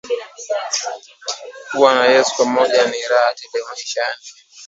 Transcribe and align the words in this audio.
Kuwa 1.71 1.93
na 1.95 2.05
yesu 2.05 2.37
pamoja 2.37 2.85
ni 2.87 3.01
raha 3.11 3.33
tele 3.33 3.63
maishani 3.69 4.15